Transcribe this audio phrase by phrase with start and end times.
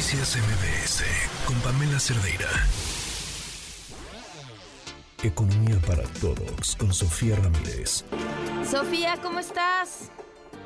[0.00, 1.04] Noticias MBS
[1.46, 2.48] con Pamela Cerdeira.
[5.22, 8.06] Economía para todos con Sofía Ramírez.
[8.64, 10.10] Sofía, ¿cómo estás?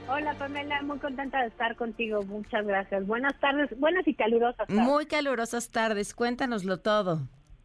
[0.08, 2.22] Hola Pamela, muy contenta de estar contigo.
[2.22, 3.08] Muchas gracias.
[3.08, 4.68] Buenas tardes, buenas y calurosas.
[4.68, 4.76] Tardes.
[4.76, 6.14] Muy calurosas tardes.
[6.14, 7.18] Cuéntanoslo todo.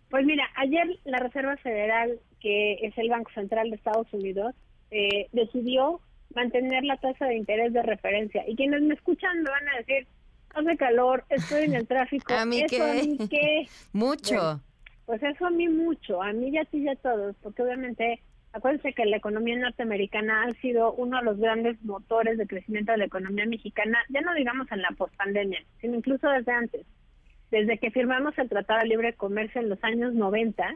[0.09, 4.55] Pues mira, ayer la Reserva Federal, que es el Banco Central de Estados Unidos,
[4.89, 6.01] eh, decidió
[6.33, 8.43] mantener la tasa de interés de referencia.
[8.47, 10.07] Y quienes me escuchan me van a decir,
[10.69, 12.33] hace calor, estoy en el tráfico.
[12.37, 12.81] ¿A mí ¿Eso qué?
[12.81, 13.67] a mí qué?
[13.93, 14.35] Mucho.
[14.35, 14.61] Bueno,
[15.05, 18.21] pues eso a mí mucho, a mí y a ti y a todos, porque obviamente,
[18.53, 22.99] acuérdense que la economía norteamericana ha sido uno de los grandes motores de crecimiento de
[22.99, 26.85] la economía mexicana, ya no digamos en la pospandemia, sino incluso desde antes.
[27.49, 30.75] Desde que firmamos el Tratado de Libre Comercio en los años 90,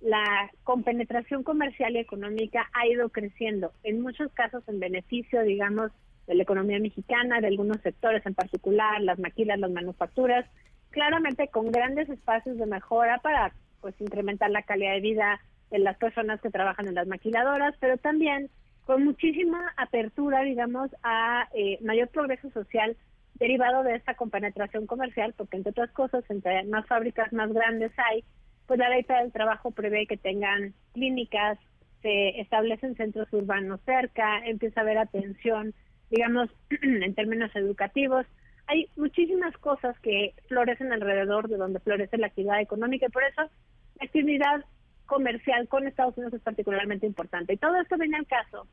[0.00, 5.92] la compenetración comercial y económica ha ido creciendo, en muchos casos en beneficio, digamos,
[6.28, 10.44] de la economía mexicana, de algunos sectores en particular, las maquilas, las manufacturas,
[10.90, 15.40] claramente con grandes espacios de mejora para pues incrementar la calidad de vida
[15.70, 18.50] de las personas que trabajan en las maquiladoras, pero también
[18.84, 22.96] con muchísima apertura, digamos, a eh, mayor progreso social
[23.34, 28.24] derivado de esta compenetración comercial, porque entre otras cosas, entre más fábricas más grandes hay,
[28.66, 31.58] pues la ley del trabajo prevé que tengan clínicas,
[32.02, 35.74] se establecen centros urbanos cerca, empieza a haber atención,
[36.10, 36.50] digamos,
[36.82, 38.26] en términos educativos.
[38.66, 43.42] Hay muchísimas cosas que florecen alrededor de donde florece la actividad económica y por eso
[43.42, 44.64] la actividad
[45.06, 47.54] comercial con Estados Unidos es particularmente importante.
[47.54, 48.66] Y todo esto viene al caso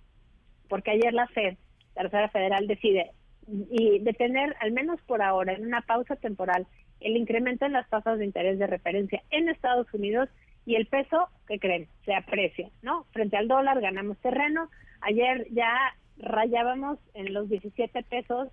[0.67, 1.58] porque ayer la FED,
[1.95, 3.11] la Reserva Federal, decide
[3.47, 6.66] y detener, al menos por ahora, en una pausa temporal,
[6.99, 10.30] el incremento en las tasas de interés de referencia en Estados Unidos
[10.66, 11.88] y el peso, ¿qué creen?
[12.05, 13.05] Se aprecia, ¿no?
[13.11, 14.70] Frente al dólar ganamos terreno.
[15.02, 18.49] Ayer ya rayábamos en los 17 pesos,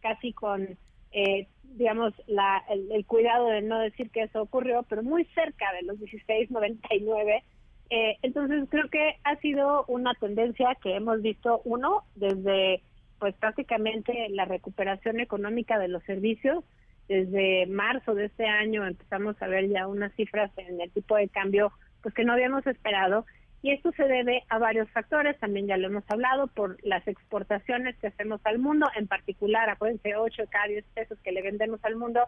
[0.00, 0.78] casi con,
[1.12, 5.72] eh, digamos, la, el, el, cuidado de no decir que eso ocurrió, pero muy cerca
[5.72, 7.42] de los 16.99.
[7.88, 12.82] Eh, entonces creo que ha sido una tendencia que hemos visto, uno, desde
[13.18, 16.64] pues prácticamente la recuperación económica de los servicios.
[17.08, 21.28] Desde marzo de este año empezamos a ver ya unas cifras en el tipo de
[21.28, 21.72] cambio
[22.02, 23.24] pues que no habíamos esperado
[23.66, 27.96] y esto se debe a varios factores, también ya lo hemos hablado, por las exportaciones
[27.96, 31.84] que hacemos al mundo, en particular, acuérdense, 8 de cada 10 pesos que le vendemos
[31.84, 32.20] al mundo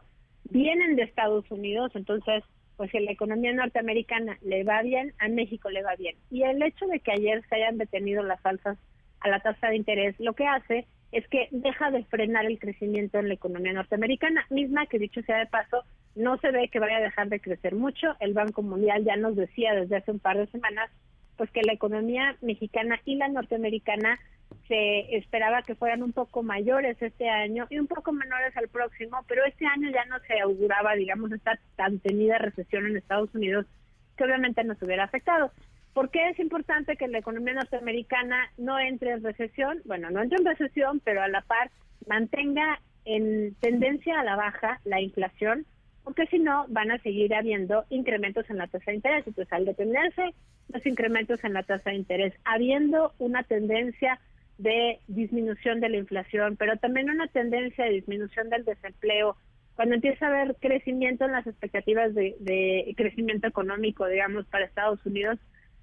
[0.51, 2.43] vienen de Estados Unidos, entonces,
[2.77, 6.17] pues si la economía norteamericana le va bien, a México le va bien.
[6.29, 8.77] Y el hecho de que ayer se hayan detenido las alzas
[9.21, 13.21] a la tasa de interés, lo que hace es que deja de frenar el crecimiento
[13.21, 15.85] en la economía norteamericana, misma que dicho sea de paso,
[16.17, 18.17] no se ve que vaya a dejar de crecer mucho.
[18.19, 20.91] El Banco Mundial ya nos decía desde hace un par de semanas
[21.39, 24.19] pues que la economía mexicana y la norteamericana
[24.67, 29.25] se esperaba que fueran un poco mayores este año y un poco menores al próximo,
[29.27, 33.65] pero este año ya no se auguraba, digamos, esta tan temida recesión en Estados Unidos
[34.17, 35.53] que obviamente nos hubiera afectado.
[35.95, 39.81] ¿Por qué es importante que la economía norteamericana no entre en recesión?
[39.85, 41.71] Bueno, no entre en recesión, pero a la par
[42.07, 45.67] mantenga en tendencia a la baja la inflación,
[46.09, 49.27] porque si no van a seguir habiendo incrementos en la tasa de interés.
[49.27, 50.23] Entonces, al detenerse
[50.73, 54.19] los incrementos en la tasa de interés, habiendo una tendencia
[54.57, 59.37] de disminución de la inflación, pero también una tendencia de disminución del desempleo,
[59.77, 65.05] cuando empieza a haber crecimiento en las expectativas de, de crecimiento económico, digamos, para Estados
[65.05, 65.39] Unidos,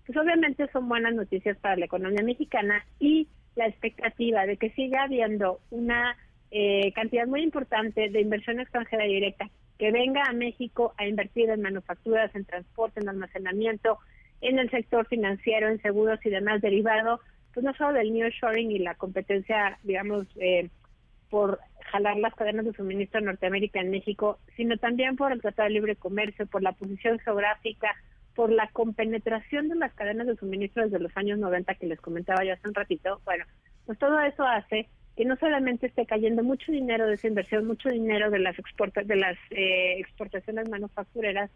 [0.08, 5.04] pues obviamente son buenas noticias para la economía mexicana y la expectativa de que siga
[5.04, 6.18] habiendo una
[6.50, 11.62] eh, cantidad muy importante de inversión extranjera directa que venga a México a invertir en
[11.62, 14.00] manufacturas, en transporte, en almacenamiento,
[14.42, 17.20] en el sector financiero, en seguros y demás derivado,
[17.54, 20.70] pues no solo del nearshoring y la competencia, digamos, eh,
[21.30, 21.60] por
[21.92, 25.74] jalar las cadenas de suministro en Norteamérica en México, sino también por el Tratado de
[25.74, 27.96] Libre Comercio, por la posición geográfica,
[28.36, 32.44] por la compenetración de las cadenas de suministro desde los años 90 que les comentaba
[32.44, 33.22] ya hace un ratito.
[33.24, 33.46] Bueno,
[33.86, 37.90] pues todo eso hace que no solamente esté cayendo mucho dinero de esa inversión, mucho
[37.90, 41.50] dinero de las exporta de las eh, exportaciones manufactureras,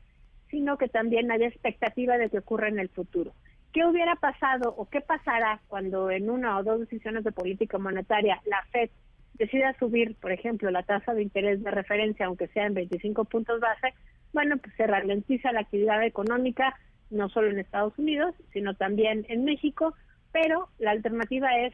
[0.50, 3.34] sino que también haya expectativa de que ocurra en el futuro.
[3.74, 8.42] ¿Qué hubiera pasado o qué pasará cuando en una o dos decisiones de política monetaria
[8.46, 8.90] la Fed
[9.34, 13.60] decida subir, por ejemplo, la tasa de interés de referencia, aunque sea en 25 puntos
[13.60, 13.94] base?
[14.34, 16.76] Bueno, pues se ralentiza la actividad económica,
[17.10, 19.94] no solo en Estados Unidos, sino también en México,
[20.32, 21.74] pero la alternativa es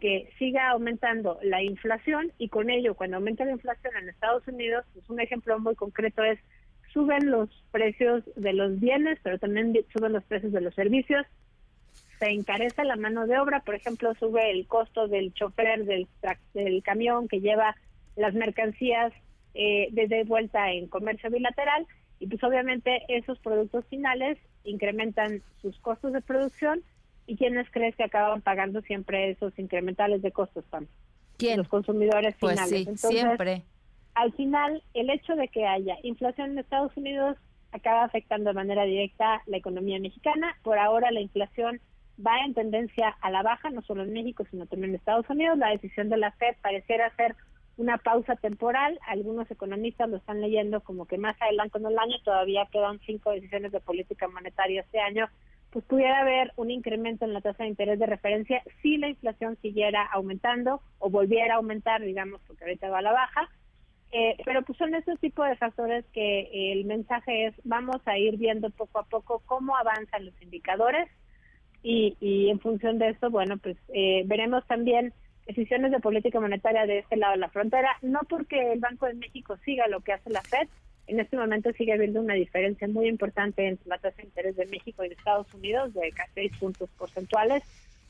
[0.00, 4.84] que siga aumentando la inflación y con ello, cuando aumenta la inflación en Estados Unidos,
[4.94, 6.38] pues un ejemplo muy concreto es
[6.92, 11.26] suben los precios de los bienes, pero también suben los precios de los servicios,
[12.18, 16.08] se encarece la mano de obra, por ejemplo, sube el costo del chofer del,
[16.54, 17.76] del camión que lleva
[18.16, 19.12] las mercancías
[19.54, 21.86] eh, de vuelta en comercio bilateral.
[22.20, 26.82] Y pues obviamente esos productos finales incrementan sus costos de producción
[27.28, 30.86] y quiénes crees que acaban pagando siempre esos incrementales de costos, Pam?
[31.36, 31.58] ¿Quién?
[31.58, 32.70] Los consumidores pues finales.
[32.70, 33.62] Sí, Entonces, siempre.
[34.14, 37.36] Al final, el hecho de que haya inflación en Estados Unidos
[37.70, 40.56] acaba afectando de manera directa la economía mexicana.
[40.62, 41.80] Por ahora la inflación
[42.26, 45.58] va en tendencia a la baja, no solo en México, sino también en Estados Unidos.
[45.58, 47.36] La decisión de la Fed pareciera ser
[47.76, 48.98] una pausa temporal.
[49.06, 53.30] Algunos economistas lo están leyendo como que más adelante en el año, todavía quedan cinco
[53.32, 55.28] decisiones de política monetaria este año,
[55.70, 59.56] pues pudiera haber un incremento en la tasa de interés de referencia si la inflación
[59.60, 63.48] siguiera aumentando o volviera a aumentar, digamos, porque ahorita va a la baja.
[64.10, 68.38] Eh, pero pues son esos tipos de factores que el mensaje es vamos a ir
[68.38, 71.10] viendo poco a poco cómo avanzan los indicadores
[71.82, 75.12] y, y en función de eso, bueno, pues eh, veremos también
[75.46, 79.14] decisiones de política monetaria de este lado de la frontera, no porque el Banco de
[79.14, 80.68] México siga lo que hace la Fed,
[81.08, 84.66] en este momento sigue habiendo una diferencia muy importante entre la tasa de interés de
[84.66, 87.62] México y de Estados Unidos de casi seis puntos porcentuales,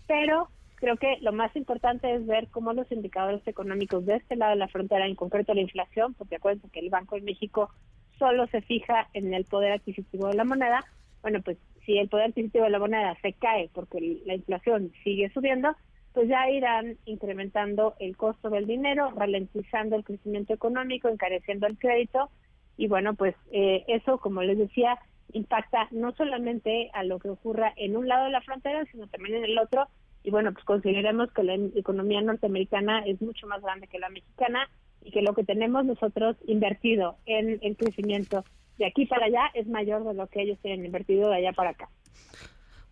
[0.08, 4.50] pero creo que lo más importante es ver cómo los indicadores económicos de este lado
[4.50, 7.70] de la frontera, en concreto la inflación, porque acuérdense que el Banco de México
[8.18, 10.84] solo se fija en el poder adquisitivo de la moneda,
[11.22, 11.56] bueno, pues
[11.86, 15.76] si el poder adquisitivo de la moneda se cae porque la inflación sigue subiendo,
[16.14, 22.28] pues ya irán incrementando el costo del dinero, ralentizando el crecimiento económico, encareciendo el crédito
[22.78, 24.98] y bueno, pues eh, eso, como les decía,
[25.32, 29.36] impacta no solamente a lo que ocurra en un lado de la frontera, sino también
[29.36, 29.88] en el otro.
[30.22, 34.70] Y bueno, pues consideremos que la economía norteamericana es mucho más grande que la mexicana
[35.02, 38.44] y que lo que tenemos nosotros invertido en el crecimiento
[38.78, 41.70] de aquí para allá es mayor de lo que ellos tienen invertido de allá para
[41.70, 41.88] acá.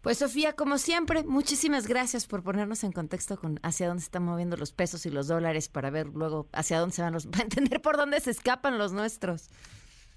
[0.06, 4.23] Pues Sofía, como siempre, muchísimas gracias por ponernos en contexto con hacia dónde se están
[4.23, 7.43] moviendo los pesos y los dólares para ver luego hacia dónde se van los, para
[7.43, 9.50] entender por dónde se escapan los nuestros.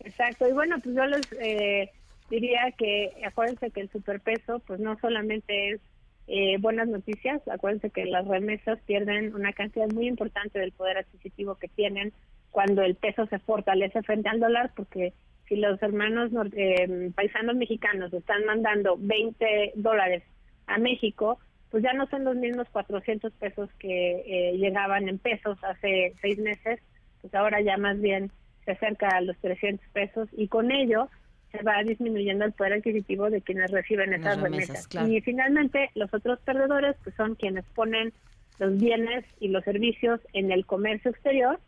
[0.02, 1.90] Exacto, y bueno, pues yo les eh,
[2.30, 5.82] diría que acuérdense que el superpeso pues no solamente es
[6.28, 11.56] eh, buenas noticias, acuérdense que las remesas pierden una cantidad muy importante del poder adquisitivo
[11.56, 12.14] que tienen
[12.52, 15.16] cuando el peso se fortalece frente al dólar, porque
[15.50, 20.24] si los hermanos eh, paisanos mexicanos están mandando 20 dólares
[20.68, 21.40] a México,
[21.72, 26.38] pues ya no son los mismos 400 pesos que eh, llegaban en pesos hace seis
[26.38, 26.80] meses,
[27.22, 28.31] pues ahora ya más bien
[28.63, 31.10] se acerca a los 300 pesos y con ello
[31.52, 34.88] se va disminuyendo el poder adquisitivo de quienes reciben esas remesas.
[35.07, 38.13] Y finalmente los otros perdedores pues son quienes ponen
[38.60, 41.60] los bienes y los servicios en el comercio exterior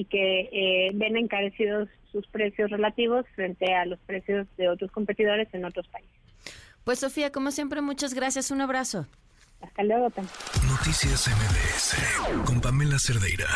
[0.00, 5.46] y que eh, ven encarecidos sus precios relativos frente a los precios de otros competidores
[5.52, 6.10] en otros países.
[6.84, 8.50] Pues Sofía, como siempre, muchas gracias.
[8.50, 9.06] Un abrazo.
[9.60, 10.08] Hasta luego.
[10.66, 13.46] Noticias MBS con Pamela Cerdeira.